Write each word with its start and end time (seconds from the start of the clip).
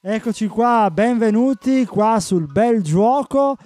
Eccoci 0.00 0.46
qua, 0.46 0.92
benvenuti 0.92 1.84
qua 1.84 2.20
sul 2.20 2.46
bel 2.46 2.82
gioco. 2.82 3.56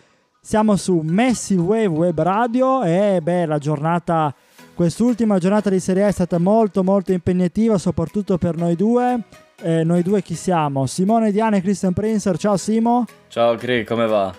Siamo 0.41 0.77
su 0.77 1.03
Messi 1.05 1.57
Wave 1.57 1.89
Web 1.89 2.19
Radio 2.23 2.83
e 2.83 3.21
beh, 3.23 3.45
la 3.45 3.59
giornata, 3.59 4.35
quest'ultima 4.73 5.39
giornata 5.39 5.69
di 5.69 5.79
Serie 5.79 6.05
A 6.05 6.07
è 6.07 6.11
stata 6.11 6.39
molto 6.39 6.83
molto 6.83 7.13
impegnativa, 7.13 7.77
soprattutto 7.77 8.39
per 8.39 8.57
noi 8.57 8.77
due. 8.77 9.21
Eh, 9.61 9.85
noi 9.85 10.03
due 10.03 10.23
chi 10.23 10.35
siamo? 10.35 10.87
Simone 10.87 11.33
Diana 11.33 11.59
e 11.59 11.61
Christian 11.61 11.93
Princer. 11.93 12.39
Ciao 12.39 12.57
Simo. 12.57 13.05
Ciao 13.29 13.55
Cri, 13.57 13.85
come 13.85 14.07
va? 14.07 14.35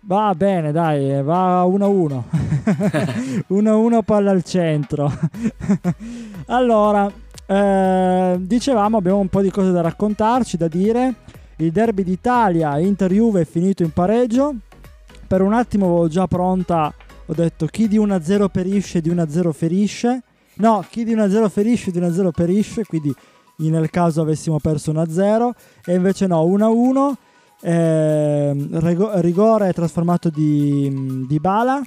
Va 0.00 0.34
bene, 0.36 0.72
dai, 0.72 1.22
va 1.22 1.64
1-1. 1.64 2.22
1-1 3.48 4.02
palla 4.04 4.30
al 4.30 4.44
centro. 4.44 5.10
allora, 6.48 7.10
eh, 7.50 8.36
dicevamo, 8.40 8.98
abbiamo 8.98 9.20
un 9.20 9.28
po' 9.28 9.40
di 9.40 9.50
cose 9.50 9.72
da 9.72 9.80
raccontarci, 9.80 10.58
da 10.58 10.68
dire. 10.68 11.14
Il 11.56 11.72
derby 11.72 12.04
d'Italia, 12.04 12.78
Inter-Juve 12.78 13.40
è 13.40 13.44
finito 13.46 13.82
in 13.82 13.90
pareggio. 13.90 14.54
Per 15.26 15.40
un 15.40 15.54
attimo 15.54 15.86
avevo 15.86 16.08
già 16.08 16.26
pronta, 16.26 16.92
ho 17.24 17.32
detto 17.32 17.64
chi 17.64 17.88
di 17.88 17.98
1-0 17.98 18.48
perisce, 18.48 19.00
di 19.00 19.08
1-0 19.10 19.50
ferisce. 19.52 20.22
No, 20.56 20.84
chi 20.90 21.04
di 21.04 21.14
1-0 21.14 21.48
ferisce, 21.48 21.90
di 21.90 22.00
1-0 22.00 22.30
perisce, 22.32 22.84
quindi 22.84 23.14
nel 23.56 23.88
caso 23.88 24.20
avessimo 24.20 24.58
perso 24.58 24.92
1-0. 24.92 25.50
E 25.86 25.94
invece 25.94 26.26
no, 26.26 26.44
1-1. 26.44 27.12
Eh, 27.60 28.68
rigore 29.20 29.72
trasformato 29.72 30.28
di, 30.28 31.24
di 31.26 31.40
Bala 31.40 31.82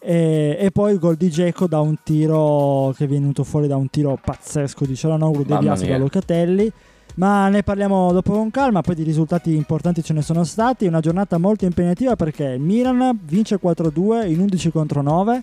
e, 0.00 0.56
e, 0.58 0.70
poi 0.70 0.92
il 0.92 0.98
gol 0.98 1.16
di 1.16 1.28
Geco 1.28 1.66
da 1.66 1.80
un 1.80 1.96
tiro 2.02 2.94
che 2.96 3.04
è 3.04 3.08
venuto 3.08 3.42
fuori 3.42 3.66
da 3.66 3.76
un 3.76 3.90
tiro 3.90 4.18
pazzesco 4.22 4.86
di 4.86 4.94
Cialanoglu 4.94 5.44
deviato 5.44 5.84
da 5.84 5.98
Locatelli. 5.98 6.72
Ma 7.16 7.48
ne 7.48 7.64
parliamo 7.64 8.12
dopo 8.12 8.32
con 8.32 8.48
calma, 8.52 8.80
poi 8.80 8.94
di 8.94 9.02
risultati 9.02 9.52
importanti 9.52 10.04
ce 10.04 10.12
ne 10.12 10.22
sono 10.22 10.44
stati. 10.44 10.86
Una 10.86 11.00
giornata 11.00 11.36
molto 11.36 11.64
impegnativa 11.64 12.14
perché 12.14 12.44
il 12.44 12.60
Milan 12.60 13.18
vince 13.24 13.58
4-2 13.60 14.30
in 14.30 14.38
11 14.38 14.70
contro 14.70 15.02
9. 15.02 15.42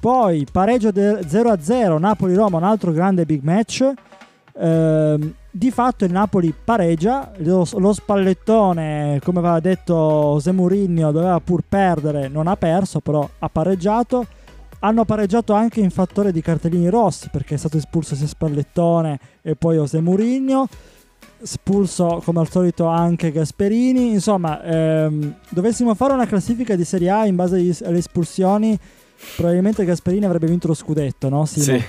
Poi 0.00 0.44
pareggio 0.50 0.88
0-0 0.88 1.98
Napoli-Roma, 1.98 2.56
un 2.56 2.64
altro 2.64 2.90
grande 2.90 3.24
big 3.24 3.42
match. 3.42 3.88
Ehm, 4.58 5.34
di 5.56 5.70
fatto 5.70 6.04
il 6.04 6.12
Napoli 6.12 6.52
pareggia, 6.52 7.32
lo, 7.38 7.66
lo, 7.78 7.92
spallettone, 7.94 9.20
come 9.24 9.38
aveva 9.38 9.58
detto 9.58 10.32
José 10.34 10.52
Mourinho, 10.52 11.10
doveva 11.12 11.40
pur 11.40 11.62
perdere, 11.66 12.28
non 12.28 12.46
ha 12.46 12.56
perso, 12.56 13.00
però 13.00 13.26
ha 13.38 13.48
pareggiato. 13.48 14.26
Hanno 14.80 15.06
pareggiato 15.06 15.54
anche 15.54 15.80
in 15.80 15.88
fattore 15.88 16.30
di 16.30 16.42
cartellini 16.42 16.90
rossi, 16.90 17.30
perché 17.30 17.54
è 17.54 17.58
stato 17.58 17.78
espulso 17.78 18.14
sia 18.14 18.26
Spallettone 18.26 19.18
e 19.40 19.56
poi 19.56 19.76
José 19.76 20.00
Mourinho. 20.00 20.68
Espulso 21.40 22.20
come 22.22 22.40
al 22.40 22.50
solito 22.50 22.84
anche 22.86 23.32
Gasperini. 23.32 24.10
Insomma, 24.10 24.62
ehm, 24.62 25.36
dovessimo 25.48 25.94
fare 25.94 26.12
una 26.12 26.26
classifica 26.26 26.76
di 26.76 26.84
Serie 26.84 27.08
A 27.08 27.24
in 27.24 27.34
base 27.34 27.56
alle 27.82 27.98
espulsioni, 27.98 28.78
probabilmente 29.36 29.86
Gasperini 29.86 30.26
avrebbe 30.26 30.46
vinto 30.46 30.66
lo 30.66 30.74
scudetto, 30.74 31.30
no? 31.30 31.46
Sì. 31.46 31.60
sì. 31.62 31.84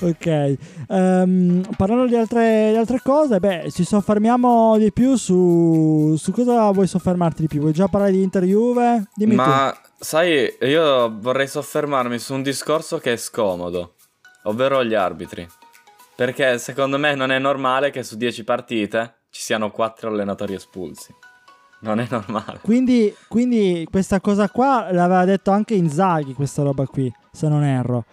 Ok, 0.00 0.54
um, 0.88 1.62
parlando 1.76 2.06
di 2.06 2.16
altre, 2.16 2.70
di 2.70 2.76
altre, 2.76 3.00
cose, 3.02 3.38
beh, 3.38 3.70
ci 3.70 3.84
soffermiamo 3.84 4.76
di 4.78 4.92
più 4.92 5.16
su, 5.16 6.14
su 6.16 6.32
cosa 6.32 6.70
vuoi 6.70 6.86
soffermarti 6.86 7.42
di 7.42 7.48
più? 7.48 7.60
Vuoi 7.60 7.72
già 7.72 7.88
parlare 7.88 8.12
di 8.12 8.22
Inter 8.22 8.44
Juve? 8.44 9.08
Dimmi 9.14 9.34
Ma 9.34 9.72
tu. 9.72 9.90
sai, 9.98 10.56
io 10.60 11.16
vorrei 11.20 11.46
soffermarmi 11.46 12.18
su 12.18 12.34
un 12.34 12.42
discorso 12.42 12.98
che 12.98 13.12
è 13.12 13.16
scomodo, 13.16 13.94
ovvero 14.44 14.84
gli 14.84 14.94
arbitri. 14.94 15.46
Perché 16.16 16.58
secondo 16.58 16.98
me 16.98 17.14
non 17.14 17.30
è 17.30 17.38
normale 17.38 17.90
che 17.90 18.02
su 18.02 18.16
10 18.16 18.42
partite 18.42 19.18
ci 19.30 19.40
siano 19.42 19.70
4 19.70 20.10
allenatori 20.10 20.54
espulsi. 20.54 21.14
Non 21.80 22.00
è 22.00 22.06
normale. 22.10 22.58
Quindi, 22.60 23.14
quindi 23.28 23.86
questa 23.88 24.20
cosa 24.20 24.48
qua 24.48 24.90
l'aveva 24.90 25.24
detto 25.24 25.52
anche 25.52 25.74
Inzaghi, 25.74 26.34
questa 26.34 26.62
roba 26.62 26.86
qui, 26.86 27.12
se 27.30 27.46
non 27.46 27.62
erro 27.62 28.04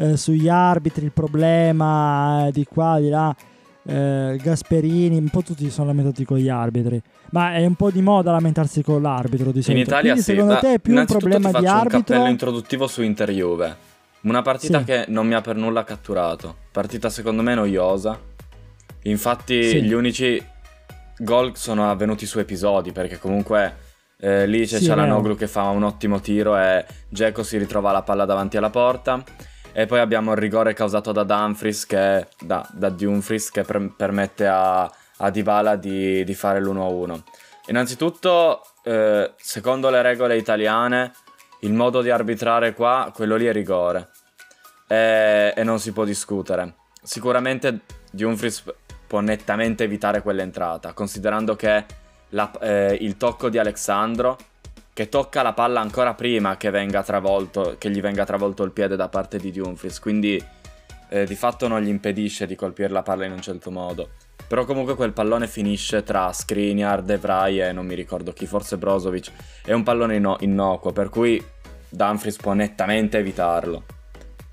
eh, 0.00 0.16
sugli 0.16 0.48
arbitri 0.48 1.04
il 1.04 1.12
problema 1.12 2.46
eh, 2.46 2.52
di 2.52 2.64
qua, 2.64 2.98
di 2.98 3.10
là. 3.10 3.34
Eh, 3.82 4.38
Gasperini, 4.42 5.16
un 5.16 5.28
po' 5.28 5.42
tutti 5.42 5.68
sono 5.70 5.88
lamentati 5.88 6.24
con 6.24 6.38
gli 6.38 6.48
arbitri, 6.48 7.00
ma 7.30 7.54
è 7.54 7.64
un 7.64 7.74
po' 7.74 7.90
di 7.90 8.02
moda 8.02 8.30
lamentarsi 8.30 8.82
con 8.82 9.02
l'arbitro 9.02 9.52
di 9.52 9.62
solito. 9.62 9.72
In 9.72 9.78
Italia 9.78 10.12
Quindi, 10.12 10.22
sì, 10.22 10.32
secondo 10.32 10.58
te 10.58 10.74
è 10.74 10.78
più 10.78 10.96
un 10.96 11.04
problema 11.04 11.50
di 11.50 11.66
arbitro? 11.66 11.96
un 11.98 12.04
cappello 12.04 12.28
introduttivo 12.28 12.86
su 12.86 13.02
Inter 13.02 13.30
Juve. 13.30 13.88
Una 14.22 14.42
partita 14.42 14.80
sì. 14.80 14.84
che 14.84 15.04
non 15.08 15.26
mi 15.26 15.34
ha 15.34 15.40
per 15.40 15.56
nulla 15.56 15.84
catturato. 15.84 16.56
Partita 16.70 17.08
secondo 17.08 17.42
me 17.42 17.54
noiosa. 17.54 18.18
Infatti 19.04 19.62
sì. 19.64 19.82
gli 19.82 19.92
unici 19.92 20.42
gol 21.18 21.56
sono 21.56 21.90
avvenuti 21.90 22.26
su 22.26 22.38
episodi 22.38 22.92
perché 22.92 23.18
comunque 23.18 23.76
eh, 24.18 24.46
lì 24.46 24.66
c'è 24.66 24.78
sì, 24.78 24.84
Cialanoglu 24.84 25.36
che 25.36 25.46
fa 25.46 25.62
un 25.70 25.84
ottimo 25.84 26.20
tiro 26.20 26.56
e 26.58 26.84
Geco 27.08 27.42
si 27.42 27.56
ritrova 27.56 27.92
la 27.92 28.02
palla 28.02 28.26
davanti 28.26 28.58
alla 28.58 28.68
porta 28.68 29.24
e 29.72 29.86
poi 29.86 30.00
abbiamo 30.00 30.32
il 30.32 30.38
rigore 30.38 30.74
causato 30.74 31.12
da 31.12 31.24
Dumfries, 31.24 31.86
che, 31.86 32.28
da, 32.40 32.66
da 32.72 32.88
Dumfries, 32.90 33.50
che 33.50 33.62
per, 33.62 33.92
permette 33.96 34.46
a, 34.46 34.82
a 34.82 35.30
Dybala 35.30 35.76
di, 35.76 36.24
di 36.24 36.34
fare 36.34 36.60
l'1-1. 36.60 37.20
Innanzitutto, 37.66 38.62
eh, 38.82 39.32
secondo 39.36 39.90
le 39.90 40.02
regole 40.02 40.36
italiane, 40.36 41.12
il 41.60 41.72
modo 41.72 42.02
di 42.02 42.10
arbitrare 42.10 42.74
qua, 42.74 43.12
quello 43.14 43.36
lì 43.36 43.46
è 43.46 43.52
rigore. 43.52 44.10
E, 44.88 45.52
e 45.56 45.62
non 45.62 45.78
si 45.78 45.92
può 45.92 46.04
discutere. 46.04 46.74
Sicuramente 47.02 47.80
Dumfries 48.10 48.64
può 49.06 49.20
nettamente 49.20 49.84
evitare 49.84 50.22
quell'entrata, 50.22 50.92
considerando 50.92 51.56
che 51.56 51.84
la, 52.30 52.50
eh, 52.60 52.98
il 53.00 53.16
tocco 53.16 53.48
di 53.48 53.58
Alexandro 53.58 54.36
che 55.00 55.08
tocca 55.08 55.40
la 55.40 55.54
palla 55.54 55.80
ancora 55.80 56.12
prima 56.12 56.58
che, 56.58 56.68
venga 56.68 57.02
travolto, 57.02 57.76
che 57.78 57.88
gli 57.88 58.02
venga 58.02 58.26
travolto 58.26 58.64
il 58.64 58.70
piede 58.70 58.96
da 58.96 59.08
parte 59.08 59.38
di 59.38 59.50
Dumfries, 59.50 59.98
quindi 59.98 60.38
eh, 61.08 61.24
di 61.24 61.34
fatto 61.34 61.68
non 61.68 61.80
gli 61.80 61.88
impedisce 61.88 62.44
di 62.44 62.54
colpire 62.54 62.90
la 62.90 63.00
palla 63.00 63.24
in 63.24 63.32
un 63.32 63.40
certo 63.40 63.70
modo. 63.70 64.10
Però 64.46 64.66
comunque 64.66 64.96
quel 64.96 65.14
pallone 65.14 65.46
finisce 65.46 66.02
tra 66.02 66.30
Skriniar, 66.30 67.00
De 67.00 67.16
Vrij 67.16 67.60
e 67.60 67.72
non 67.72 67.86
mi 67.86 67.94
ricordo 67.94 68.34
chi, 68.34 68.44
forse 68.44 68.76
Brozovic. 68.76 69.32
È 69.64 69.72
un 69.72 69.82
pallone 69.84 70.16
inno- 70.16 70.36
innocuo, 70.40 70.92
per 70.92 71.08
cui 71.08 71.42
Dumfries 71.88 72.36
può 72.36 72.52
nettamente 72.52 73.16
evitarlo. 73.16 73.84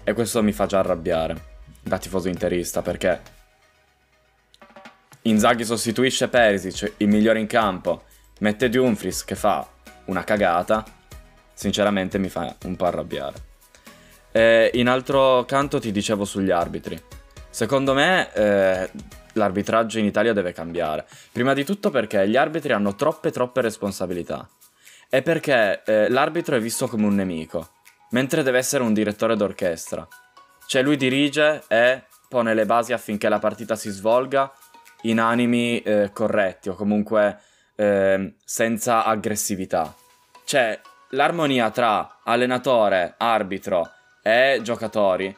E 0.01 0.13
questo 0.13 0.41
mi 0.41 0.53
fa 0.53 0.65
già 0.65 0.79
arrabbiare 0.79 1.35
da 1.81 1.97
tifoso 1.97 2.29
interista, 2.29 2.81
perché 2.81 3.19
Inzaghi 5.23 5.65
sostituisce 5.65 6.29
Perisic, 6.29 6.93
il 6.99 7.09
migliore 7.09 7.41
in 7.41 7.47
campo, 7.47 8.03
mette 8.39 8.69
Dumfries 8.69 9.25
che 9.25 9.35
fa 9.35 9.75
una 10.07 10.23
cagata, 10.23 10.83
sinceramente 11.53 12.17
mi 12.17 12.29
fa 12.29 12.55
un 12.65 12.75
po' 12.75 12.85
arrabbiare. 12.85 13.45
E 14.31 14.71
in 14.73 14.87
altro 14.89 15.45
canto 15.45 15.79
ti 15.79 15.91
dicevo 15.91 16.25
sugli 16.25 16.51
arbitri. 16.51 17.01
Secondo 17.49 17.93
me 17.93 18.31
eh, 18.33 18.91
l'arbitraggio 19.33 19.99
in 19.99 20.05
Italia 20.05 20.33
deve 20.33 20.53
cambiare. 20.53 21.07
Prima 21.31 21.53
di 21.53 21.63
tutto 21.63 21.89
perché 21.89 22.27
gli 22.27 22.35
arbitri 22.35 22.73
hanno 22.73 22.95
troppe 22.95 23.31
troppe 23.31 23.61
responsabilità. 23.61 24.47
E 25.09 25.21
perché 25.21 25.81
eh, 25.85 26.09
l'arbitro 26.09 26.55
è 26.55 26.59
visto 26.59 26.87
come 26.87 27.05
un 27.05 27.15
nemico, 27.15 27.69
mentre 28.11 28.43
deve 28.43 28.57
essere 28.57 28.83
un 28.83 28.93
direttore 28.93 29.35
d'orchestra. 29.35 30.07
Cioè 30.67 30.81
lui 30.81 30.97
dirige 30.97 31.63
e 31.67 32.03
pone 32.27 32.53
le 32.53 32.65
basi 32.65 32.91
affinché 32.91 33.29
la 33.29 33.39
partita 33.39 33.75
si 33.75 33.89
svolga 33.89 34.51
in 35.03 35.19
animi 35.19 35.81
eh, 35.81 36.11
corretti 36.11 36.69
o 36.69 36.75
comunque 36.75 37.39
eh, 37.77 38.33
senza 38.43 39.05
aggressività. 39.05 39.95
Cioè, 40.43 40.79
l'armonia 41.11 41.69
tra 41.69 42.19
allenatore, 42.23 43.13
arbitro 43.17 43.89
e 44.21 44.59
giocatori 44.63 45.35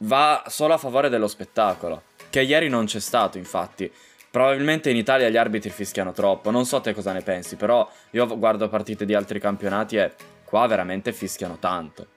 va 0.00 0.44
solo 0.48 0.74
a 0.74 0.78
favore 0.78 1.08
dello 1.08 1.28
spettacolo, 1.28 2.02
che 2.28 2.42
ieri 2.42 2.68
non 2.68 2.84
c'è 2.84 3.00
stato, 3.00 3.38
infatti. 3.38 3.90
Probabilmente 4.30 4.88
in 4.90 4.96
Italia 4.96 5.28
gli 5.28 5.36
arbitri 5.36 5.70
fischiano 5.70 6.12
troppo, 6.12 6.50
non 6.50 6.64
so 6.64 6.80
te 6.80 6.94
cosa 6.94 7.12
ne 7.12 7.20
pensi, 7.20 7.56
però 7.56 7.88
io 8.10 8.26
guardo 8.38 8.68
partite 8.68 9.04
di 9.04 9.14
altri 9.14 9.38
campionati 9.38 9.96
e 9.96 10.12
qua 10.44 10.66
veramente 10.66 11.12
fischiano 11.12 11.58
tanto. 11.58 12.08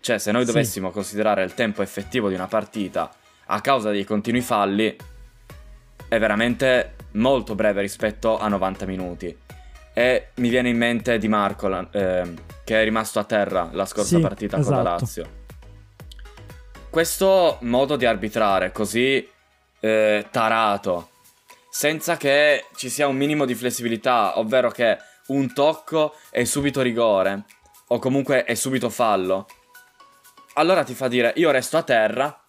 Cioè, 0.00 0.18
se 0.18 0.32
noi 0.32 0.44
dovessimo 0.44 0.88
sì. 0.88 0.94
considerare 0.94 1.44
il 1.44 1.54
tempo 1.54 1.80
effettivo 1.82 2.28
di 2.28 2.34
una 2.34 2.48
partita 2.48 3.08
a 3.46 3.60
causa 3.60 3.90
dei 3.92 4.02
continui 4.04 4.40
falli, 4.40 4.96
è 6.08 6.18
veramente 6.18 6.94
molto 7.12 7.54
breve 7.54 7.80
rispetto 7.80 8.38
a 8.38 8.48
90 8.48 8.86
minuti. 8.86 9.36
E 9.94 10.28
mi 10.36 10.48
viene 10.48 10.70
in 10.70 10.76
mente 10.76 11.18
Di 11.18 11.28
Marco, 11.28 11.88
eh, 11.90 12.34
che 12.64 12.80
è 12.80 12.84
rimasto 12.84 13.18
a 13.18 13.24
terra 13.24 13.68
la 13.72 13.84
scorsa 13.84 14.16
sì, 14.16 14.22
partita 14.22 14.58
esatto. 14.58 14.74
con 14.74 14.84
la 14.84 14.96
esatto. 14.96 15.04
Lazio. 15.04 15.40
Questo 16.88 17.58
modo 17.60 17.96
di 17.96 18.04
arbitrare 18.04 18.72
così 18.72 19.26
eh, 19.80 20.26
tarato, 20.30 21.10
senza 21.70 22.16
che 22.16 22.66
ci 22.74 22.88
sia 22.88 23.06
un 23.06 23.16
minimo 23.16 23.44
di 23.44 23.54
flessibilità, 23.54 24.38
ovvero 24.38 24.70
che 24.70 24.98
un 25.28 25.52
tocco 25.52 26.14
è 26.30 26.44
subito 26.44 26.82
rigore, 26.82 27.44
o 27.88 27.98
comunque 27.98 28.44
è 28.44 28.54
subito 28.54 28.90
fallo, 28.90 29.46
allora 30.54 30.84
ti 30.84 30.94
fa 30.94 31.08
dire 31.08 31.32
io 31.36 31.50
resto 31.50 31.76
a 31.76 31.82
terra 31.82 32.42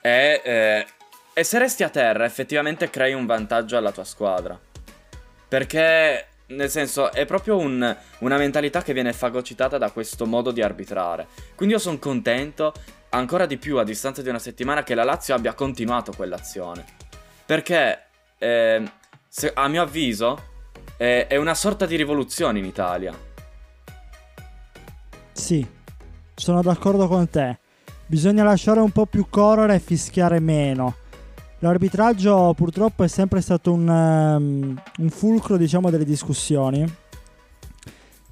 e 0.00 0.40
eh, 0.44 0.86
e 1.32 1.44
se 1.44 1.58
resti 1.58 1.82
a 1.82 1.88
terra, 1.88 2.24
effettivamente 2.24 2.90
crei 2.90 3.14
un 3.14 3.26
vantaggio 3.26 3.76
alla 3.76 3.92
tua 3.92 4.04
squadra. 4.04 4.58
Perché, 5.48 6.26
nel 6.46 6.70
senso, 6.70 7.12
è 7.12 7.24
proprio 7.24 7.56
un, 7.56 7.96
una 8.18 8.36
mentalità 8.36 8.82
che 8.82 8.92
viene 8.92 9.12
fagocitata 9.12 9.78
da 9.78 9.90
questo 9.90 10.26
modo 10.26 10.50
di 10.50 10.62
arbitrare. 10.62 11.26
Quindi 11.54 11.74
io 11.74 11.80
sono 11.80 11.98
contento, 11.98 12.72
ancora 13.10 13.46
di 13.46 13.56
più 13.56 13.78
a 13.78 13.84
distanza 13.84 14.22
di 14.22 14.28
una 14.28 14.38
settimana, 14.38 14.82
che 14.82 14.94
la 14.94 15.04
Lazio 15.04 15.34
abbia 15.34 15.54
continuato 15.54 16.12
quell'azione. 16.12 16.84
Perché, 17.46 18.06
eh, 18.38 18.90
se, 19.26 19.50
a 19.54 19.68
mio 19.68 19.82
avviso, 19.82 20.42
eh, 20.96 21.26
è 21.26 21.36
una 21.36 21.54
sorta 21.54 21.86
di 21.86 21.96
rivoluzione 21.96 22.58
in 22.58 22.64
Italia. 22.64 23.16
Sì, 25.32 25.66
sono 26.34 26.62
d'accordo 26.62 27.08
con 27.08 27.28
te. 27.30 27.58
Bisogna 28.06 28.44
lasciare 28.44 28.80
un 28.80 28.90
po' 28.90 29.06
più 29.06 29.28
correre 29.30 29.76
e 29.76 29.80
fischiare 29.80 30.40
meno. 30.40 30.99
L'arbitraggio 31.60 32.54
purtroppo 32.54 33.04
è 33.04 33.08
sempre 33.08 33.42
stato 33.42 33.72
un, 33.72 33.86
um, 33.86 34.82
un 34.98 35.10
fulcro, 35.10 35.58
diciamo, 35.58 35.90
delle 35.90 36.06
discussioni. 36.06 36.84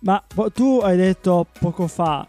Ma 0.00 0.22
tu 0.54 0.80
hai 0.82 0.96
detto 0.96 1.46
poco 1.58 1.86
fa, 1.88 2.26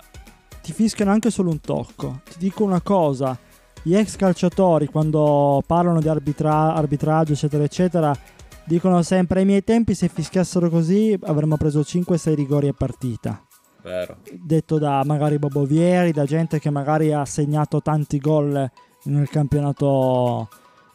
ti 0.61 0.73
fischiano 0.73 1.11
anche 1.11 1.29
solo 1.29 1.51
un 1.51 1.61
tocco. 1.61 2.21
Ti 2.29 2.37
dico 2.37 2.63
una 2.63 2.81
cosa, 2.81 3.37
gli 3.81 3.95
ex 3.95 4.17
calciatori 4.17 4.87
quando 4.87 5.63
parlano 5.65 6.01
di 6.01 6.09
arbitra- 6.09 6.73
arbitraggio, 6.73 7.33
eccetera, 7.33 7.63
eccetera, 7.63 8.17
dicono 8.65 9.01
sempre 9.01 9.39
ai 9.39 9.45
miei 9.45 9.63
tempi 9.63 9.95
se 9.95 10.09
fischiassero 10.09 10.69
così 10.69 11.17
avremmo 11.23 11.55
preso 11.55 11.79
5-6 11.79 12.33
rigori 12.33 12.67
a 12.67 12.73
partita. 12.73 13.41
Vero. 13.81 14.17
Detto 14.33 14.77
da 14.77 15.03
magari 15.05 15.39
Bobovieri, 15.39 16.11
da 16.11 16.25
gente 16.25 16.59
che 16.59 16.69
magari 16.69 17.13
ha 17.13 17.23
segnato 17.23 17.81
tanti 17.81 18.19
gol 18.19 18.69
nel 19.03 19.29
campionato 19.29 20.49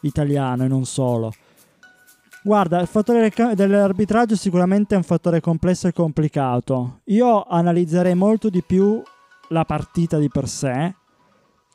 italiano 0.05 0.63
e 0.63 0.67
non 0.67 0.85
solo. 0.85 1.33
Guarda, 2.43 2.79
il 2.79 2.87
fattore 2.87 3.31
dell'arbitraggio 3.55 4.35
sicuramente 4.35 4.93
è 4.93 4.97
un 4.97 5.03
fattore 5.03 5.41
complesso 5.41 5.87
e 5.87 5.93
complicato. 5.93 7.01
Io 7.05 7.43
analizzerei 7.43 8.13
molto 8.13 8.49
di 8.49 8.61
più 8.61 9.01
la 9.49 9.65
partita 9.65 10.17
di 10.19 10.29
per 10.29 10.47
sé, 10.47 10.93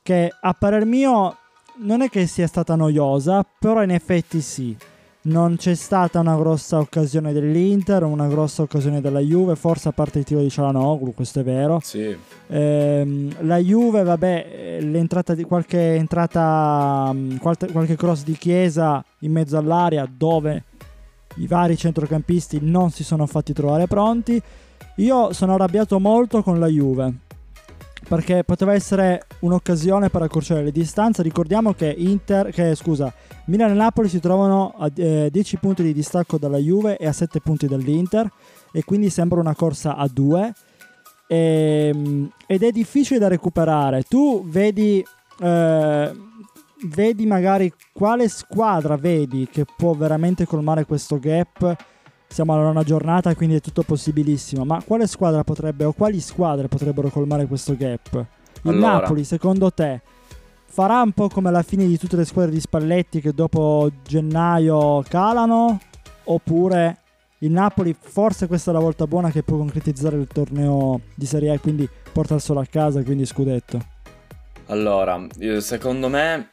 che 0.03 0.33
a 0.41 0.53
parer 0.55 0.85
mio 0.85 1.37
non 1.79 2.03
è 2.03 2.09
che 2.09 2.27
sia 2.27 2.47
stata 2.47 2.77
noiosa, 2.77 3.45
però 3.59 3.83
in 3.83 3.91
effetti 3.91 4.41
sì 4.41 4.77
non 5.23 5.57
c'è 5.57 5.75
stata 5.75 6.21
una 6.21 6.37
grossa 6.37 6.79
occasione 6.79 7.33
dell'Inter, 7.33 8.05
una 8.05 8.27
grossa 8.27 8.63
occasione 8.63 9.01
della 9.01 9.21
Juve, 9.21 9.55
forse 9.55 9.89
a 9.89 9.93
parte 9.93 10.19
il 10.21 10.25
tiro 10.25 10.41
di 10.41 10.49
Cialanoglu, 10.49 11.13
questo 11.13 11.41
è 11.41 11.43
vero. 11.43 11.81
Sì. 11.83 12.17
Ehm, 12.47 13.35
la 13.41 13.59
Juve, 13.59 14.03
vabbè, 14.03 14.79
l'entrata 14.81 15.35
di 15.35 15.45
qualche 15.45 15.95
entrata, 15.95 17.11
mm, 17.13 17.37
qualche, 17.37 17.71
qualche 17.71 17.97
cross 17.97 18.25
di 18.25 18.33
Chiesa 18.33 19.05
in 19.21 19.33
mezzo 19.33 19.59
all'area 19.59 20.09
dove 20.11 20.65
i 21.37 21.47
vari 21.47 21.77
centrocampisti 21.77 22.59
non 22.63 22.91
si 22.91 23.05
sono 23.05 23.27
fatti 23.27 23.53
trovare 23.53 23.87
pronti. 23.87 24.41
Io 24.97 25.33
sono 25.33 25.55
arrabbiato 25.55 26.01
molto 26.01 26.43
con 26.43 26.59
la 26.59 26.67
Juve 26.67 27.15
perché 28.09 28.43
poteva 28.45 28.73
essere 28.73 29.25
un'occasione 29.41 30.09
per 30.09 30.23
accorciare 30.23 30.63
le 30.63 30.73
distanze. 30.73 31.23
Ricordiamo 31.23 31.73
che, 31.73 31.95
Inter, 31.97 32.51
che 32.51 32.75
scusa, 32.75 33.13
Milan 33.47 33.71
e 33.71 33.75
Napoli 33.75 34.09
si 34.09 34.21
trovano 34.21 34.75
a 34.79 34.91
eh, 34.95 35.29
10 35.31 35.57
punti 35.59 35.83
di 35.83 35.93
distacco 35.93 36.39
dalla 36.39 36.59
Juve 36.59 36.97
e 36.97 37.07
a 37.07 37.13
7 37.13 37.41
punti 37.41 37.67
dall'Inter 37.67 38.31
e 38.73 38.85
quindi 38.85 39.11
sembra 39.11 39.41
una 39.41 39.55
corsa 39.55 39.97
a 39.97 40.09
2 40.09 40.53
e, 41.27 41.91
ehm, 41.93 42.31
ed 42.47 42.63
è 42.63 42.71
difficile 42.71 43.19
da 43.19 43.29
recuperare. 43.29 44.03
Tu 44.03 44.45
vedi, 44.47 45.05
eh, 45.41 46.13
vedi 46.87 47.27
magari 47.27 47.73
quale 47.93 48.29
squadra 48.29 48.97
vedi 48.97 49.49
che 49.51 49.65
può 49.77 49.95
veramente 49.95 50.47
colmare 50.47 50.85
questo 50.85 51.19
gap 51.19 51.77
siamo 52.33 52.55
alla 52.55 52.63
nona 52.63 52.85
giornata, 52.85 53.35
quindi 53.35 53.57
è 53.57 53.61
tutto 53.61 53.83
possibilissimo. 53.83 54.65
Ma 54.65 54.81
quale 54.85 55.09
squadra 55.09 55.43
potrebbe 55.43 55.85
o 55.85 55.93
quali 55.93 56.21
squadre 56.21 56.69
potrebbero 56.69 57.09
colmare 57.09 57.47
questo 57.47 57.77
gap? 57.77 58.25
Il 58.63 58.71
allora. 58.71 59.01
Napoli, 59.01 59.25
secondo 59.25 59.71
te, 59.71 60.01
farà 60.67 61.01
un 61.03 61.13
po' 61.13 61.29
come 61.29 61.51
la 61.51 61.63
fine 61.63 61.87
di 61.87 61.99
tutte 61.99 62.17
le 62.17 62.25
squadre 62.25 62.53
di 62.53 62.61
Spalletti 62.61 63.21
che 63.21 63.33
dopo 63.33 63.91
gennaio 64.03 65.03
calano? 65.09 65.81
Oppure 66.25 66.99
il 67.39 67.51
Napoli 67.51 67.97
forse 67.99 68.47
questa 68.47 68.71
è 68.71 68.75
la 68.75 68.81
volta 68.81 69.07
buona 69.07 69.31
che 69.31 69.43
può 69.43 69.57
concretizzare 69.57 70.17
il 70.17 70.27
torneo 70.27 71.01
di 71.15 71.27
Serie 71.27 71.51
A 71.51 71.55
e 71.55 71.61
quindi 71.61 71.89
portarselo 72.13 72.61
a 72.61 72.67
casa, 72.67 73.03
quindi 73.03 73.25
scudetto? 73.25 73.81
Allora, 74.67 75.27
secondo 75.59 76.09
me 76.09 76.51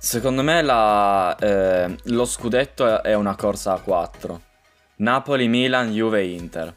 Secondo 0.00 0.42
me 0.42 0.62
la, 0.62 1.36
eh, 1.36 1.96
lo 2.04 2.24
scudetto 2.24 3.02
è 3.02 3.14
una 3.14 3.34
corsa 3.34 3.74
a 3.74 3.80
4. 3.80 4.40
Napoli, 4.96 5.48
Milan, 5.48 5.90
Juve, 5.90 6.24
Inter. 6.24 6.74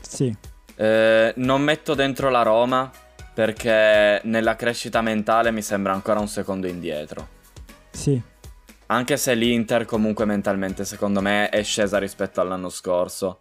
Sì. 0.00 0.36
Eh, 0.80 1.32
non 1.36 1.60
metto 1.60 1.94
dentro 1.94 2.30
la 2.30 2.42
Roma 2.42 2.88
perché 3.34 4.20
nella 4.22 4.54
crescita 4.54 5.00
mentale 5.00 5.50
mi 5.50 5.60
sembra 5.60 5.92
ancora 5.92 6.20
un 6.20 6.28
secondo 6.28 6.68
indietro. 6.68 7.28
Sì. 7.90 8.20
Anche 8.86 9.16
se 9.16 9.34
l'Inter 9.34 9.84
comunque 9.84 10.24
mentalmente 10.24 10.84
secondo 10.84 11.20
me 11.20 11.48
è 11.48 11.64
scesa 11.64 11.98
rispetto 11.98 12.40
all'anno 12.40 12.68
scorso. 12.68 13.40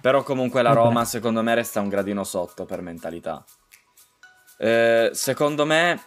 Però 0.00 0.24
comunque 0.24 0.62
la 0.62 0.72
Roma 0.72 1.04
secondo 1.04 1.40
me 1.42 1.54
resta 1.54 1.80
un 1.80 1.88
gradino 1.88 2.24
sotto 2.24 2.64
per 2.64 2.82
mentalità. 2.82 3.44
Eh, 4.58 5.10
secondo 5.12 5.64
me 5.64 6.00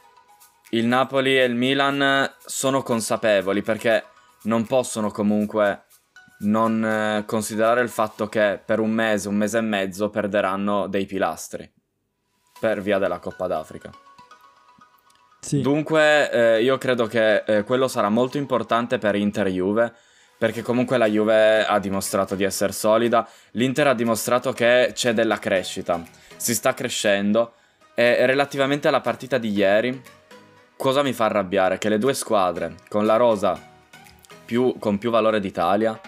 il 0.71 0.85
Napoli 0.85 1.39
e 1.39 1.45
il 1.45 1.55
Milan 1.55 2.33
sono 2.45 2.83
consapevoli 2.83 3.61
perché 3.61 4.03
non 4.43 4.65
possono 4.65 5.09
comunque 5.09 5.84
non 6.39 6.83
eh, 6.83 7.23
considerare 7.25 7.81
il 7.81 7.89
fatto 7.89 8.27
che 8.27 8.59
per 8.63 8.79
un 8.79 8.91
mese, 8.91 9.27
un 9.27 9.35
mese 9.35 9.59
e 9.59 9.61
mezzo 9.61 10.09
perderanno 10.09 10.87
dei 10.87 11.05
pilastri 11.05 11.71
per 12.59 12.81
via 12.81 12.97
della 12.97 13.19
Coppa 13.19 13.47
d'Africa. 13.47 13.91
Sì. 15.39 15.61
Dunque 15.61 16.31
eh, 16.31 16.63
io 16.63 16.77
credo 16.77 17.05
che 17.05 17.43
eh, 17.45 17.63
quello 17.63 17.87
sarà 17.87 18.09
molto 18.09 18.37
importante 18.37 18.97
per 18.97 19.15
Inter 19.15 19.47
Juve 19.47 19.93
perché 20.37 20.61
comunque 20.61 20.97
la 20.97 21.07
Juve 21.07 21.65
ha 21.65 21.79
dimostrato 21.79 22.35
di 22.35 22.43
essere 22.43 22.73
solida, 22.73 23.27
l'Inter 23.51 23.87
ha 23.87 23.93
dimostrato 23.93 24.51
che 24.51 24.91
c'è 24.93 25.13
della 25.13 25.39
crescita, 25.39 26.03
si 26.35 26.53
sta 26.53 26.73
crescendo 26.73 27.53
e 27.93 28.25
relativamente 28.25 28.89
alla 28.89 28.99
partita 28.99 29.37
di 29.37 29.51
ieri 29.51 30.01
cosa 30.75 31.01
mi 31.03 31.13
fa 31.13 31.25
arrabbiare? 31.25 31.77
Che 31.77 31.89
le 31.89 31.97
due 31.97 32.13
squadre 32.13 32.75
con 32.89 33.05
la 33.05 33.15
rosa 33.15 33.57
più, 34.43 34.75
con 34.77 34.97
più 34.97 35.09
valore 35.09 35.39
d'Italia 35.39 35.99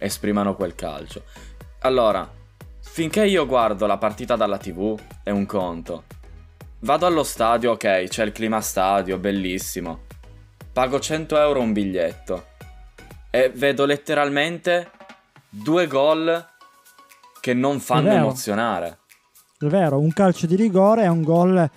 esprimano 0.00 0.56
quel 0.56 0.74
calcio. 0.74 1.22
Allora, 1.80 2.28
finché 2.80 3.24
io 3.26 3.46
guardo 3.46 3.86
la 3.86 3.98
partita 3.98 4.34
dalla 4.34 4.58
TV 4.58 4.98
è 5.22 5.30
un 5.30 5.46
conto. 5.46 6.04
Vado 6.80 7.06
allo 7.06 7.22
stadio, 7.22 7.72
ok, 7.72 8.04
c'è 8.08 8.24
il 8.24 8.32
clima 8.32 8.60
stadio, 8.60 9.18
bellissimo. 9.18 10.06
Pago 10.72 10.98
100 10.98 11.38
euro 11.38 11.60
un 11.60 11.72
biglietto. 11.72 12.46
E 13.30 13.52
vedo 13.54 13.84
letteralmente 13.84 14.90
due 15.48 15.86
gol 15.86 16.48
che 17.40 17.54
non 17.54 17.80
fanno 17.80 18.10
emozionare. 18.10 18.98
È 19.58 19.66
vero, 19.66 19.98
un 19.98 20.12
calcio 20.12 20.46
di 20.46 20.56
rigore 20.56 21.02
è 21.02 21.08
un 21.08 21.22
gol 21.22 21.70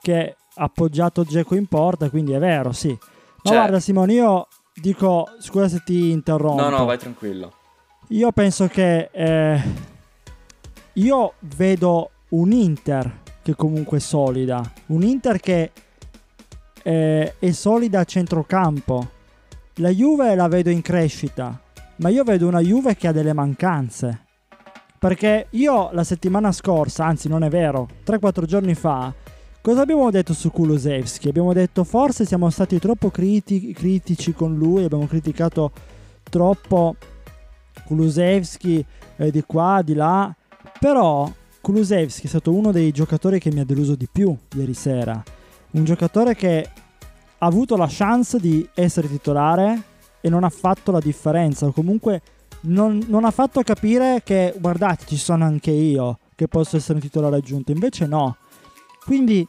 che 0.00 0.36
appoggiato 0.54 1.24
Geco 1.24 1.56
in 1.56 1.66
porta, 1.66 2.08
quindi 2.08 2.32
è 2.32 2.38
vero, 2.38 2.72
sì. 2.72 2.90
Ma 2.90 2.98
cioè... 3.42 3.56
guarda 3.56 3.80
Simone, 3.80 4.12
io 4.12 4.48
dico, 4.80 5.28
scusa 5.38 5.68
se 5.68 5.82
ti 5.84 6.10
interrompo. 6.10 6.62
No, 6.62 6.68
no, 6.68 6.84
vai 6.84 6.98
tranquillo. 6.98 7.52
Io 8.08 8.30
penso 8.32 8.68
che 8.68 9.08
eh, 9.10 9.62
io 10.94 11.32
vedo 11.40 12.10
un 12.30 12.52
Inter 12.52 13.22
che 13.42 13.54
comunque 13.54 13.98
è 13.98 14.00
solida, 14.00 14.62
un 14.86 15.02
Inter 15.02 15.40
che 15.40 15.72
eh, 16.82 17.34
è 17.38 17.50
solida 17.50 18.00
a 18.00 18.04
centrocampo. 18.04 19.10
La 19.76 19.90
Juve 19.90 20.34
la 20.34 20.48
vedo 20.48 20.70
in 20.70 20.82
crescita, 20.82 21.60
ma 21.96 22.08
io 22.08 22.24
vedo 22.24 22.46
una 22.46 22.60
Juve 22.60 22.96
che 22.96 23.08
ha 23.08 23.12
delle 23.12 23.32
mancanze. 23.32 24.20
Perché 24.98 25.48
io 25.50 25.90
la 25.92 26.04
settimana 26.04 26.52
scorsa, 26.52 27.04
anzi 27.04 27.28
non 27.28 27.42
è 27.42 27.48
vero, 27.48 27.88
3-4 28.04 28.44
giorni 28.44 28.74
fa, 28.74 29.12
Cosa 29.66 29.80
abbiamo 29.80 30.12
detto 30.12 30.32
su 30.32 30.52
Kulusevski? 30.52 31.28
Abbiamo 31.28 31.52
detto 31.52 31.82
forse 31.82 32.24
siamo 32.24 32.50
stati 32.50 32.78
troppo 32.78 33.10
criti- 33.10 33.72
critici 33.72 34.32
con 34.32 34.54
lui, 34.54 34.84
abbiamo 34.84 35.08
criticato 35.08 35.72
troppo 36.22 36.94
Kulusevski 37.84 38.86
eh, 39.16 39.30
di 39.32 39.42
qua, 39.42 39.82
di 39.84 39.94
là, 39.94 40.32
però 40.78 41.28
Kulusevski 41.60 42.26
è 42.26 42.28
stato 42.28 42.52
uno 42.52 42.70
dei 42.70 42.92
giocatori 42.92 43.40
che 43.40 43.50
mi 43.50 43.58
ha 43.58 43.64
deluso 43.64 43.96
di 43.96 44.06
più 44.06 44.36
ieri 44.54 44.72
sera. 44.72 45.20
Un 45.72 45.84
giocatore 45.84 46.36
che 46.36 46.70
ha 47.36 47.44
avuto 47.44 47.76
la 47.76 47.88
chance 47.90 48.38
di 48.38 48.64
essere 48.72 49.08
titolare 49.08 49.82
e 50.20 50.28
non 50.28 50.44
ha 50.44 50.48
fatto 50.48 50.92
la 50.92 51.00
differenza, 51.00 51.66
o 51.66 51.72
comunque 51.72 52.22
non, 52.60 53.04
non 53.08 53.24
ha 53.24 53.32
fatto 53.32 53.62
capire 53.62 54.22
che 54.24 54.54
guardate 54.60 55.06
ci 55.06 55.16
sono 55.16 55.42
anche 55.42 55.72
io 55.72 56.20
che 56.36 56.46
posso 56.46 56.76
essere 56.76 56.94
un 56.94 57.00
titolare 57.00 57.34
aggiunto, 57.34 57.72
invece 57.72 58.06
no 58.06 58.36
quindi 59.06 59.48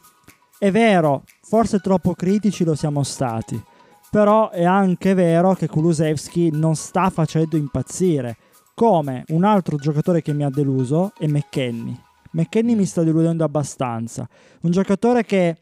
È 0.60 0.72
vero, 0.72 1.22
forse 1.42 1.78
troppo 1.78 2.14
critici 2.14 2.64
lo 2.64 2.74
siamo 2.74 3.04
stati, 3.04 3.62
però 4.10 4.50
è 4.50 4.64
anche 4.64 5.14
vero 5.14 5.54
che 5.54 5.68
Kulusevski 5.68 6.50
non 6.50 6.74
sta 6.74 7.10
facendo 7.10 7.56
impazzire, 7.56 8.36
come 8.74 9.22
un 9.28 9.44
altro 9.44 9.76
giocatore 9.76 10.20
che 10.20 10.32
mi 10.32 10.42
ha 10.42 10.50
deluso 10.50 11.12
è 11.16 11.28
McKenny. 11.28 11.96
McKenny 12.32 12.74
mi 12.74 12.86
sta 12.86 13.04
deludendo 13.04 13.44
abbastanza. 13.44 14.28
Un 14.62 14.72
giocatore 14.72 15.24
che 15.24 15.58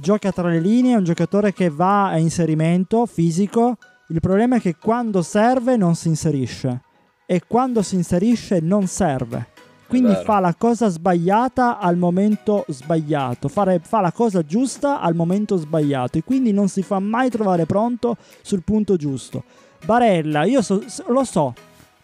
gioca 0.00 0.30
tra 0.30 0.48
le 0.48 0.60
linee, 0.60 0.94
un 0.94 1.02
giocatore 1.02 1.52
che 1.52 1.68
va 1.68 2.06
a 2.06 2.18
inserimento 2.18 3.06
fisico. 3.06 3.76
Il 4.10 4.20
problema 4.20 4.56
è 4.56 4.60
che 4.60 4.76
quando 4.76 5.20
serve 5.22 5.76
non 5.76 5.96
si 5.96 6.06
inserisce 6.06 6.82
e 7.26 7.42
quando 7.44 7.82
si 7.82 7.96
inserisce 7.96 8.60
non 8.60 8.86
serve. 8.86 9.48
Quindi 9.88 10.14
fa 10.22 10.38
la 10.38 10.54
cosa 10.54 10.88
sbagliata 10.88 11.78
al 11.78 11.96
momento 11.96 12.66
sbagliato, 12.68 13.48
Fare, 13.48 13.80
fa 13.82 14.02
la 14.02 14.12
cosa 14.12 14.44
giusta 14.44 15.00
al 15.00 15.14
momento 15.14 15.56
sbagliato 15.56 16.18
e 16.18 16.24
quindi 16.24 16.52
non 16.52 16.68
si 16.68 16.82
fa 16.82 16.98
mai 16.98 17.30
trovare 17.30 17.64
pronto 17.64 18.18
sul 18.42 18.62
punto 18.62 18.96
giusto. 18.96 19.44
Barella, 19.84 20.44
io 20.44 20.60
so, 20.60 20.84
lo 21.06 21.24
so, 21.24 21.54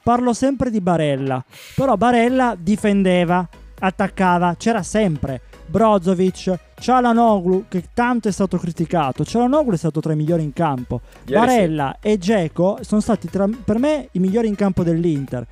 parlo 0.03 0.33
sempre 0.33 0.71
di 0.71 0.81
Barella, 0.81 1.45
però 1.77 1.97
Barella 1.97 2.57
difendeva, 2.59 3.47
attaccava, 3.79 4.55
c'era 4.57 4.83
sempre. 4.83 5.43
Brozovic, 5.67 6.59
Cialanoglu 6.79 7.65
che 7.69 7.89
tanto 7.93 8.29
è 8.29 8.33
stato 8.33 8.57
criticato, 8.57 9.25
Cialanoglu 9.25 9.73
è 9.73 9.77
stato 9.77 10.01
tra 10.01 10.15
i 10.15 10.17
migliori 10.17 10.43
in 10.43 10.55
campo, 10.55 11.03
Barella 11.25 11.95
sì. 12.01 12.09
e 12.09 12.19
Geco 12.19 12.79
sono 12.81 13.03
stati 13.03 13.29
tra, 13.29 13.47
per 13.47 13.79
me 13.79 14.09
i 14.13 14.19
migliori 14.21 14.49
in 14.49 14.55
campo 14.55 14.83
dell'Inter. 14.83 15.47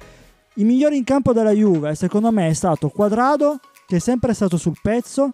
I 0.56 0.64
migliori 0.64 0.98
in 0.98 1.04
campo 1.04 1.32
della 1.32 1.52
Juve 1.52 1.94
secondo 1.94 2.30
me 2.30 2.48
è 2.48 2.52
stato 2.52 2.90
Quadrado 2.90 3.58
che 3.86 3.96
è 3.96 3.98
sempre 3.98 4.34
stato 4.34 4.58
sul 4.58 4.76
pezzo, 4.82 5.32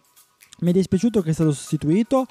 mi 0.61 0.71
è 0.71 0.73
dispiaciuto 0.73 1.23
che 1.23 1.31
è 1.31 1.33
stato 1.33 1.53
sostituito, 1.53 2.27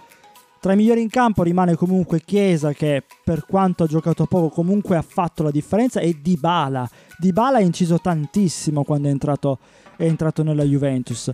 tra 0.61 0.73
i 0.73 0.75
migliori 0.77 1.01
in 1.01 1.09
campo 1.09 1.43
rimane 1.43 1.75
comunque 1.75 2.21
Chiesa 2.21 2.71
che 2.71 3.03
per 3.23 3.45
quanto 3.45 3.83
ha 3.83 3.87
giocato 3.87 4.25
poco 4.25 4.49
comunque 4.49 4.95
ha 4.95 5.01
fatto 5.01 5.43
la 5.43 5.51
differenza 5.51 5.99
e 5.99 6.17
Dybala. 6.21 6.89
Dybala 7.17 7.57
ha 7.57 7.61
inciso 7.61 7.99
tantissimo 7.99 8.83
quando 8.83 9.09
è 9.09 9.11
entrato, 9.11 9.59
è 9.97 10.03
entrato 10.03 10.43
nella 10.43 10.63
Juventus 10.63 11.31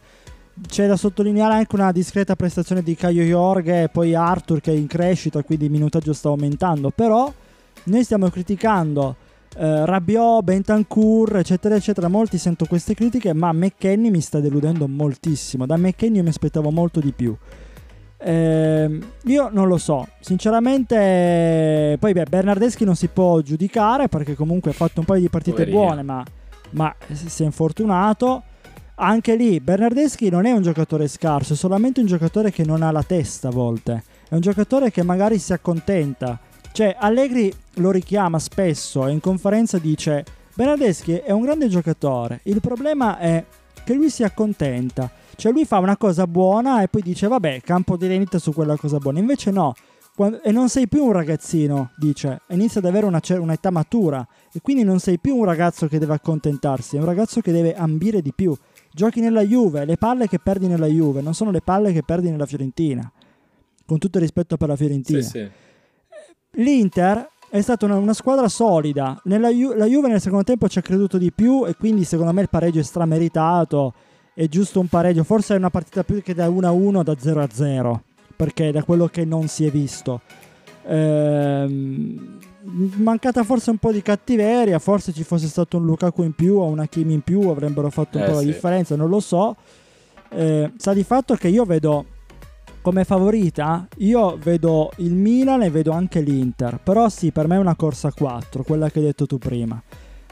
c'è 0.67 0.87
da 0.87 0.95
sottolineare 0.95 1.55
anche 1.55 1.75
una 1.75 1.91
discreta 1.91 2.35
prestazione 2.35 2.83
di 2.83 2.95
Caio 2.95 3.23
Jorge 3.23 3.83
e 3.83 3.89
poi 3.89 4.13
Arthur 4.13 4.61
che 4.61 4.71
è 4.71 4.75
in 4.75 4.87
crescita, 4.87 5.41
quindi 5.43 5.65
il 5.65 5.71
minutaggio 5.71 6.13
sta 6.13 6.29
aumentando. 6.29 6.91
Però 6.91 7.31
noi 7.85 8.03
stiamo 8.03 8.29
criticando 8.29 9.15
eh, 9.57 9.85
Rabiot, 9.85 10.43
Bentancur, 10.43 11.37
eccetera, 11.37 11.75
eccetera. 11.75 12.07
Molti 12.07 12.37
sento 12.37 12.65
queste 12.65 12.93
critiche, 12.93 13.33
ma 13.33 13.51
McKenny 13.51 14.09
mi 14.09 14.21
sta 14.21 14.39
deludendo 14.39 14.87
moltissimo. 14.87 15.65
Da 15.65 15.77
McKenny 15.77 16.21
mi 16.21 16.29
aspettavo 16.29 16.71
molto 16.71 16.99
di 16.99 17.11
più. 17.11 17.35
Eh, 18.17 18.99
io 19.23 19.49
non 19.51 19.67
lo 19.67 19.77
so, 19.77 20.07
sinceramente. 20.19 21.97
Poi, 21.99 22.13
beh, 22.13 22.25
Bernardeschi 22.29 22.85
non 22.85 22.95
si 22.95 23.07
può 23.07 23.41
giudicare 23.41 24.07
perché 24.07 24.35
comunque 24.35 24.71
ha 24.71 24.73
fatto 24.73 24.99
un 24.99 25.05
paio 25.05 25.21
di 25.21 25.29
partite 25.29 25.65
Poverino. 25.65 25.79
buone, 25.79 26.01
ma, 26.03 26.23
ma 26.71 26.95
si 27.11 27.43
è 27.43 27.45
infortunato 27.45 28.43
anche 28.95 29.35
lì 29.35 29.59
Bernardeschi 29.59 30.29
non 30.29 30.45
è 30.45 30.51
un 30.51 30.61
giocatore 30.61 31.07
scarso, 31.07 31.53
è 31.53 31.55
solamente 31.55 31.99
un 31.99 32.05
giocatore 32.05 32.51
che 32.51 32.63
non 32.63 32.83
ha 32.83 32.91
la 32.91 33.03
testa 33.03 33.47
a 33.47 33.51
volte. 33.51 34.03
È 34.29 34.35
un 34.35 34.41
giocatore 34.41 34.91
che 34.91 35.03
magari 35.03 35.39
si 35.39 35.53
accontenta. 35.53 36.39
Cioè, 36.73 36.95
Allegri 36.97 37.53
lo 37.75 37.91
richiama 37.91 38.39
spesso 38.39 39.05
e 39.05 39.11
in 39.11 39.19
conferenza 39.19 39.77
dice: 39.77 40.25
Bernardeschi 40.55 41.13
è 41.13 41.31
un 41.31 41.43
grande 41.43 41.67
giocatore. 41.67 42.39
Il 42.45 42.61
problema 42.61 43.19
è 43.19 43.45
che 43.85 43.93
lui 43.93 44.09
si 44.09 44.23
accontenta. 44.23 45.09
Cioè, 45.35 45.51
lui 45.51 45.65
fa 45.65 45.77
una 45.77 45.97
cosa 45.97 46.25
buona 46.25 46.81
e 46.81 46.87
poi 46.87 47.03
dice: 47.03 47.27
Vabbè, 47.27 47.61
campo 47.61 47.95
di 47.95 48.07
rendita 48.07 48.39
su 48.39 48.53
quella 48.53 48.75
cosa 48.75 48.97
buona. 48.97 49.19
Invece, 49.19 49.51
no. 49.51 49.75
E 50.43 50.51
non 50.51 50.67
sei 50.67 50.87
più 50.87 51.05
un 51.05 51.11
ragazzino, 51.11 51.91
dice, 51.97 52.41
inizia 52.49 52.79
ad 52.79 52.85
avere 52.85 53.07
una, 53.07 53.19
un'età 53.29 53.71
matura 53.71 54.25
e 54.51 54.61
quindi 54.61 54.83
non 54.83 54.99
sei 54.99 55.17
più 55.17 55.35
un 55.35 55.43
ragazzo 55.43 55.87
che 55.87 55.97
deve 55.97 56.13
accontentarsi, 56.13 56.97
è 56.97 56.99
un 56.99 57.05
ragazzo 57.05 57.41
che 57.41 57.51
deve 57.51 57.73
ambire 57.73 58.21
di 58.21 58.31
più 58.31 58.55
giochi 58.91 59.21
nella 59.21 59.41
Juve, 59.41 59.85
le 59.85 59.97
palle 59.97 60.27
che 60.27 60.37
perdi 60.37 60.67
nella 60.67 60.85
Juve 60.85 61.21
non 61.21 61.33
sono 61.33 61.49
le 61.49 61.61
palle 61.61 61.91
che 61.91 62.03
perdi 62.03 62.29
nella 62.29 62.45
Fiorentina. 62.45 63.11
Con 63.85 63.97
tutto 63.97 64.17
il 64.17 64.23
rispetto 64.23 64.55
per 64.55 64.67
la 64.67 64.75
Fiorentina. 64.75 65.21
Sì, 65.21 65.29
sì. 65.29 65.49
L'Inter 66.53 67.29
è 67.49 67.61
stata 67.61 67.85
una, 67.85 67.95
una 67.97 68.13
squadra 68.13 68.47
solida. 68.47 69.19
Nella 69.25 69.49
la 69.49 69.85
Juve 69.85 70.07
nel 70.07 70.21
secondo 70.21 70.43
tempo 70.43 70.67
ci 70.67 70.79
ha 70.79 70.81
creduto 70.81 71.17
di 71.17 71.31
più 71.31 71.65
e 71.65 71.75
quindi 71.75 72.03
secondo 72.03 72.31
me 72.33 72.41
il 72.41 72.49
pareggio 72.49 72.79
è 72.79 72.83
strameritato. 72.83 73.93
È 74.33 74.47
giusto 74.47 74.79
un 74.79 74.87
pareggio. 74.87 75.23
Forse 75.23 75.53
è 75.53 75.57
una 75.57 75.69
partita 75.69 76.03
più 76.03 76.21
che 76.21 76.33
da 76.33 76.47
1-1 76.47 77.03
da 77.03 77.13
0-0. 77.13 77.99
Perché 78.35 78.71
da 78.71 78.83
quello 78.83 79.07
che 79.07 79.25
non 79.25 79.47
si 79.47 79.65
è 79.65 79.71
visto. 79.71 80.21
Ehm 80.85 82.39
mancata 82.65 83.43
forse 83.43 83.69
un 83.71 83.77
po' 83.77 83.91
di 83.91 84.01
cattiveria, 84.01 84.79
forse 84.79 85.11
ci 85.11 85.23
fosse 85.23 85.47
stato 85.47 85.77
un 85.77 85.85
Lukaku 85.85 86.23
in 86.23 86.33
più 86.33 86.57
o 86.57 86.65
una 86.65 86.87
Kimi 86.87 87.13
in 87.13 87.21
più 87.21 87.41
avrebbero 87.49 87.89
fatto 87.89 88.17
un 88.17 88.23
eh, 88.23 88.27
po' 88.27 88.39
sì. 88.39 88.45
la 88.45 88.51
differenza, 88.51 88.95
non 88.95 89.09
lo 89.09 89.19
so. 89.19 89.55
Eh, 90.29 90.71
sa 90.77 90.93
di 90.93 91.03
fatto 91.03 91.35
che 91.35 91.47
io 91.47 91.65
vedo 91.65 92.05
come 92.83 93.05
favorita, 93.05 93.87
io 93.99 94.37
vedo 94.43 94.91
il 94.97 95.13
Milan 95.13 95.63
e 95.63 95.69
vedo 95.69 95.91
anche 95.93 96.19
l'Inter, 96.19 96.79
però 96.83 97.07
sì, 97.07 97.31
per 97.31 97.47
me 97.47 97.55
è 97.55 97.59
una 97.59 97.75
corsa 97.75 98.09
a 98.09 98.13
4, 98.13 98.61
quella 98.63 98.89
che 98.89 98.99
hai 98.99 99.05
detto 99.05 99.25
tu 99.25 99.37
prima. 99.37 99.81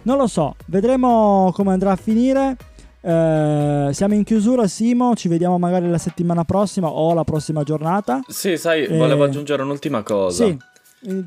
Non 0.03 0.17
lo 0.17 0.27
so, 0.27 0.55
vedremo 0.65 1.51
come 1.53 1.72
andrà 1.72 1.91
a 1.91 1.96
finire. 1.96 2.58
Eh, 3.00 3.89
siamo 3.93 4.13
in 4.13 4.24
chiusura, 4.24 4.67
Simo. 4.67 5.15
Ci 5.15 5.29
vediamo 5.29 5.58
magari 5.58 5.89
la 5.89 5.98
settimana 5.98 6.43
prossima 6.43 6.89
o 6.89 7.13
la 7.13 7.24
prossima 7.24 7.63
giornata. 7.63 8.20
Sì, 8.27 8.58
sai, 8.58 8.84
eh, 8.84 8.98
volevo 8.98 9.24
aggiungere 9.24 9.63
un'ultima 9.63 10.03
cosa. 10.03 10.46
Sì. 10.46 10.58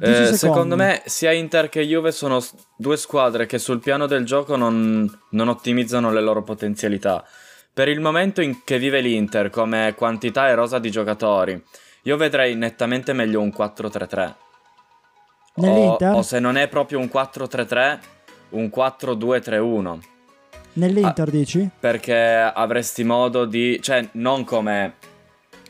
Eh, 0.01 0.35
secondo 0.35 0.77
me 0.77 1.03
sia 1.07 1.33
Inter 1.33 1.69
che 1.69 1.85
Juve 1.85 2.13
sono 2.13 2.41
due 2.77 2.97
squadre 2.97 3.47
che 3.47 3.59
sul 3.59 3.81
piano 3.81 4.07
del 4.07 4.25
gioco 4.25 4.55
non, 4.55 5.11
non 5.31 5.49
ottimizzano 5.49 6.13
le 6.13 6.21
loro 6.21 6.43
potenzialità. 6.43 7.25
Per 7.75 7.89
il 7.89 8.01
momento 8.01 8.41
in 8.41 8.63
che 8.63 8.79
vive 8.79 9.01
l'Inter 9.01 9.51
come 9.51 9.95
quantità 9.97 10.49
e 10.49 10.55
rosa 10.55 10.79
di 10.79 10.93
giocatori, 10.93 11.61
io 12.03 12.17
vedrei 12.17 12.55
nettamente 12.55 13.13
meglio 13.13 13.41
un 13.41 13.49
4-3-3. 13.49 14.35
O, 15.57 15.97
o, 15.97 16.23
se 16.23 16.39
non 16.39 16.57
è 16.57 16.69
proprio 16.69 17.01
un 17.01 17.11
4-3-3, 17.13 17.99
un 18.51 18.71
4-2-3-1. 18.73 19.99
Nell'Inter 20.75 21.27
ah, 21.27 21.31
dici? 21.33 21.69
Perché 21.81 22.15
avresti 22.15 23.03
modo 23.03 23.45
di... 23.45 23.81
cioè 23.83 24.09
non 24.13 24.45
come, 24.45 24.95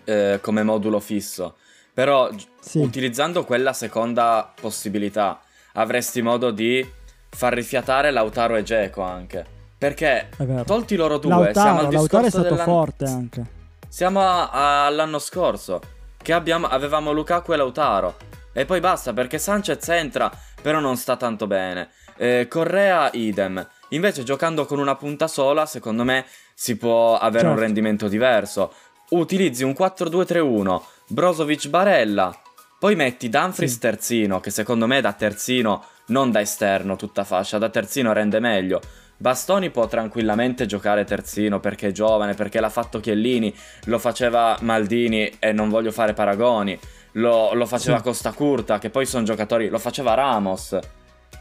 eh, 0.04 0.40
come 0.42 0.62
modulo 0.62 1.00
fisso, 1.00 1.56
però 1.94 2.28
sì. 2.60 2.80
utilizzando 2.80 3.44
quella 3.44 3.72
seconda 3.72 4.52
possibilità 4.60 5.40
avresti 5.72 6.20
modo 6.20 6.50
di 6.50 6.86
far 7.30 7.54
rifiatare 7.54 8.10
Lautaro 8.10 8.56
e 8.56 8.62
Geco 8.62 9.00
anche. 9.00 9.53
Perché 9.76 10.28
tolti 10.64 10.96
loro 10.96 11.18
due, 11.18 11.30
Lautaro, 11.30 11.52
siamo 11.52 11.80
al 11.80 11.92
Lautaro 11.92 12.26
è 12.26 12.30
stato 12.30 12.56
forte 12.56 13.04
anche. 13.04 13.46
Siamo 13.88 14.20
a, 14.20 14.86
all'anno 14.86 15.18
scorso 15.18 15.80
che 16.16 16.32
abbiamo, 16.32 16.66
avevamo 16.66 17.12
Lukaku 17.12 17.52
e 17.52 17.56
Lautaro. 17.56 18.16
E 18.52 18.64
poi 18.64 18.80
basta 18.80 19.12
perché 19.12 19.38
Sanchez 19.38 19.88
entra, 19.88 20.30
però 20.62 20.80
non 20.80 20.96
sta 20.96 21.16
tanto 21.16 21.46
bene. 21.46 21.90
Eh, 22.16 22.46
Correa 22.48 23.10
idem. 23.12 23.66
Invece 23.90 24.22
giocando 24.22 24.64
con 24.64 24.78
una 24.78 24.96
punta 24.96 25.28
sola, 25.28 25.66
secondo 25.66 26.04
me 26.04 26.24
si 26.54 26.76
può 26.76 27.16
avere 27.16 27.44
certo. 27.44 27.54
un 27.54 27.60
rendimento 27.60 28.08
diverso. 28.08 28.72
Utilizzi 29.10 29.64
un 29.64 29.74
4-2-3-1 29.78 30.80
Brozovic 31.08 31.68
Barella. 31.68 32.34
Poi 32.78 32.96
metti 32.96 33.28
Dumfries 33.28 33.72
sì. 33.72 33.78
terzino, 33.78 34.40
che 34.40 34.50
secondo 34.50 34.86
me 34.86 35.00
da 35.00 35.12
terzino, 35.12 35.84
non 36.06 36.30
da 36.30 36.40
esterno 36.40 36.96
tutta 36.96 37.24
fascia, 37.24 37.58
da 37.58 37.68
terzino 37.68 38.12
rende 38.12 38.40
meglio. 38.40 38.80
Bastoni 39.16 39.70
può 39.70 39.86
tranquillamente 39.86 40.66
giocare 40.66 41.04
terzino 41.04 41.60
perché 41.60 41.88
è 41.88 41.92
giovane, 41.92 42.34
perché 42.34 42.60
l'ha 42.60 42.68
fatto 42.68 43.00
Chiellini, 43.00 43.54
lo 43.84 43.98
faceva 43.98 44.56
Maldini 44.60 45.30
e 45.38 45.52
non 45.52 45.68
voglio 45.68 45.92
fare 45.92 46.12
paragoni, 46.12 46.78
lo, 47.12 47.54
lo 47.54 47.66
faceva 47.66 47.98
sì. 47.98 48.02
Costa 48.02 48.32
Curta, 48.32 48.78
che 48.78 48.90
poi 48.90 49.06
sono 49.06 49.24
giocatori, 49.24 49.68
lo 49.68 49.78
faceva 49.78 50.14
Ramos, 50.14 50.78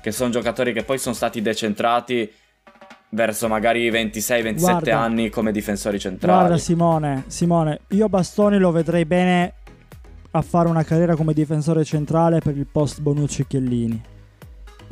che 0.02 0.12
sono 0.12 0.30
giocatori 0.30 0.74
che 0.74 0.84
poi 0.84 0.98
sono 0.98 1.16
stati 1.16 1.42
decentrati 1.42 2.32
verso 3.10 3.48
magari 3.48 3.90
26-27 3.92 4.92
anni 4.92 5.30
come 5.30 5.52
difensori 5.52 6.00
centrali. 6.00 6.40
Guarda 6.40 6.58
Simone, 6.58 7.24
Simone, 7.28 7.80
io 7.90 8.10
Bastoni 8.10 8.58
lo 8.58 8.72
vedrei 8.72 9.06
bene 9.06 9.54
a 10.32 10.42
fare 10.42 10.68
una 10.68 10.84
carriera 10.84 11.16
come 11.16 11.34
difensore 11.34 11.84
centrale 11.84 12.40
per 12.40 12.58
il 12.58 12.66
post 12.66 13.02
Bonucci 13.02 13.46
Chiellini. 13.46 14.12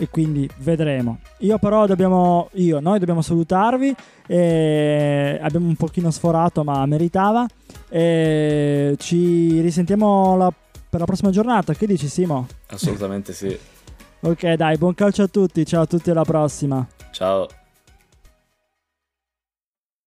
E 0.02 0.10
quindi 0.10 0.50
vedremo. 0.58 1.20
Io 1.42 1.60
però 1.60 1.86
dobbiamo, 1.86 2.50
io, 2.54 2.80
noi 2.80 2.98
dobbiamo 2.98 3.22
salutarvi. 3.22 3.96
abbiamo 4.26 5.68
un 5.68 5.76
pochino 5.76 6.10
sforato, 6.10 6.64
ma 6.64 6.84
meritava. 6.88 7.46
Ci 7.88 9.62
risentiamo 9.62 10.36
la, 10.38 10.52
per 10.90 11.02
la 11.02 11.06
prossima 11.06 11.30
giornata. 11.30 11.76
Che 11.76 11.86
dici, 11.86 12.08
Simo? 12.08 12.48
Assolutamente 12.70 13.32
sì. 13.32 13.56
ok, 14.22 14.54
dai, 14.54 14.78
buon 14.80 14.96
calcio 14.96 15.22
a 15.22 15.28
tutti. 15.28 15.64
Ciao 15.68 15.84
a 15.84 15.86
tutti, 15.86 16.10
alla 16.10 16.26
prossima. 16.26 16.84
Ciao. 17.12 17.48